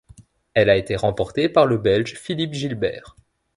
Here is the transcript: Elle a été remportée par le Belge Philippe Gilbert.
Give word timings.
Elle 0.55 0.71
a 0.71 0.77
été 0.77 0.95
remportée 0.95 1.47
par 1.47 1.67
le 1.67 1.77
Belge 1.77 2.15
Philippe 2.15 2.53
Gilbert. 2.55 3.15